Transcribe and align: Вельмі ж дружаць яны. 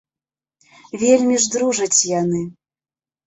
Вельмі 1.01 1.35
ж 1.45 1.51
дружаць 1.55 2.07
яны. 2.21 2.41